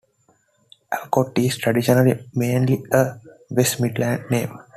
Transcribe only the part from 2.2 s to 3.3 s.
mainly a